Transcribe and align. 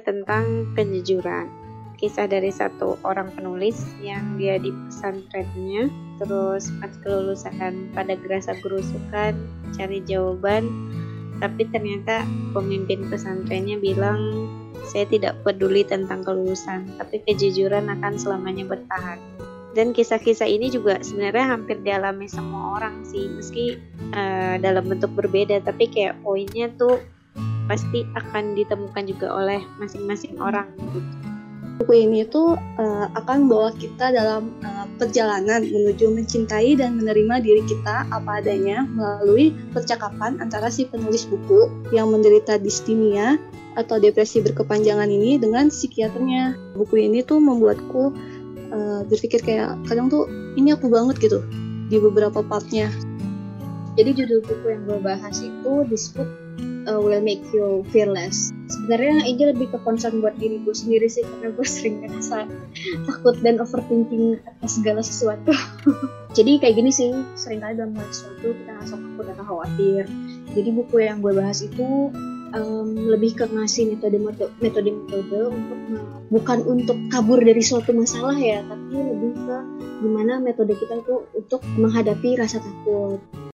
tentang 0.00 0.72
kejujuran. 0.74 1.46
Kisah 1.94 2.26
dari 2.26 2.50
satu 2.50 2.98
orang 3.06 3.30
penulis 3.32 3.86
yang 4.02 4.34
dia 4.34 4.58
di 4.58 4.74
pesantrennya, 4.74 5.88
terus 6.18 6.68
pas 6.82 6.90
kelulusan 7.06 7.94
pada 7.94 8.18
gerasa 8.18 8.58
gerusukan 8.60 9.32
cari 9.78 10.02
jawaban, 10.02 10.66
tapi 11.38 11.66
ternyata 11.70 12.26
pemimpin 12.50 13.06
pesantrennya 13.06 13.78
bilang 13.78 14.50
saya 14.84 15.08
tidak 15.08 15.38
peduli 15.46 15.86
tentang 15.86 16.26
kelulusan, 16.26 16.84
tapi 17.00 17.22
kejujuran 17.24 17.88
akan 17.88 18.14
selamanya 18.20 18.68
bertahan. 18.68 19.16
Dan 19.74 19.90
kisah-kisah 19.90 20.46
ini 20.46 20.70
juga 20.70 21.02
sebenarnya 21.02 21.50
hampir 21.50 21.82
dialami 21.82 22.30
semua 22.30 22.78
orang 22.78 23.02
sih, 23.02 23.26
meski 23.26 23.74
uh, 24.14 24.54
dalam 24.62 24.86
bentuk 24.86 25.10
berbeda, 25.18 25.66
tapi 25.66 25.90
kayak 25.90 26.14
poinnya 26.22 26.70
tuh 26.78 27.02
pasti 27.66 28.04
akan 28.16 28.56
ditemukan 28.56 29.04
juga 29.08 29.32
oleh 29.32 29.60
masing-masing 29.80 30.36
orang 30.40 30.68
gitu. 30.92 31.00
Buku 31.74 32.06
ini 32.06 32.22
tuh 32.30 32.54
uh, 32.54 33.06
akan 33.18 33.50
bawa 33.50 33.74
kita 33.74 34.14
dalam 34.14 34.54
uh, 34.62 34.86
perjalanan 34.94 35.66
menuju 35.66 36.06
mencintai 36.06 36.78
dan 36.78 37.02
menerima 37.02 37.42
diri 37.42 37.66
kita 37.66 38.06
apa 38.14 38.38
adanya 38.38 38.86
melalui 38.86 39.50
percakapan 39.74 40.38
antara 40.38 40.70
si 40.70 40.86
penulis 40.86 41.26
buku 41.26 41.66
yang 41.90 42.14
menderita 42.14 42.62
distimia 42.62 43.42
atau 43.74 43.98
depresi 43.98 44.38
berkepanjangan 44.38 45.10
ini 45.10 45.34
dengan 45.34 45.66
psikiaternya. 45.66 46.54
Buku 46.78 46.94
ini 47.10 47.26
tuh 47.26 47.42
membuatku 47.42 48.14
uh, 48.70 49.02
berpikir 49.10 49.42
kayak 49.42 49.74
kadang 49.90 50.06
tuh 50.06 50.30
ini 50.54 50.78
aku 50.78 50.86
banget 50.86 51.18
gitu 51.18 51.42
di 51.90 51.98
beberapa 51.98 52.38
partnya. 52.46 52.86
Jadi 53.98 54.10
judul 54.14 54.46
buku 54.46 54.66
yang 54.70 54.82
gue 54.86 54.98
bahas 55.02 55.42
itu 55.42 55.72
disebut 55.90 56.43
uh, 56.88 57.00
will 57.00 57.20
make 57.20 57.42
you 57.52 57.82
fearless. 57.90 58.52
Sebenarnya 58.68 59.28
ini 59.28 59.42
lebih 59.52 59.72
ke 59.72 59.78
concern 59.84 60.20
buat 60.24 60.36
diri 60.40 60.60
gue 60.62 60.74
sendiri 60.74 61.08
sih 61.08 61.24
karena 61.24 61.52
gue 61.52 61.66
sering 61.66 62.04
ngerasa 62.04 62.48
takut 63.08 63.36
dan 63.44 63.60
overthinking 63.60 64.40
atas 64.44 64.80
segala 64.80 65.00
sesuatu. 65.04 65.52
Jadi 66.36 66.58
kayak 66.58 66.74
gini 66.74 66.90
sih, 66.90 67.14
sering 67.38 67.62
kali 67.62 67.78
dalam 67.78 67.94
hal 67.94 68.08
sesuatu 68.10 68.56
kita 68.56 68.70
ngerasa 68.74 68.96
takut 68.98 69.26
atau 69.30 69.44
khawatir. 69.44 70.02
Jadi 70.54 70.68
buku 70.74 70.96
yang 71.02 71.22
gue 71.22 71.32
bahas 71.34 71.62
itu 71.62 72.10
um, 72.54 72.88
lebih 72.94 73.34
ke 73.36 73.44
ngasih 73.50 73.94
metode 73.94 74.18
metode 74.18 74.90
metode 74.90 75.38
untuk 75.50 75.78
bukan 76.30 76.58
untuk 76.66 76.98
kabur 77.10 77.38
dari 77.42 77.60
suatu 77.60 77.90
masalah 77.94 78.34
ya, 78.38 78.62
tapi 78.64 78.94
lebih 78.94 79.32
ke 79.34 79.56
gimana 80.02 80.42
metode 80.42 80.74
kita 80.78 81.02
tuh 81.06 81.26
untuk 81.34 81.60
menghadapi 81.76 82.38
rasa 82.38 82.62
takut. 82.62 83.20